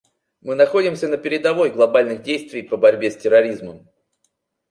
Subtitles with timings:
[0.41, 3.87] Мы находимся на передовой глобальных действий по борьбе с терроризмом.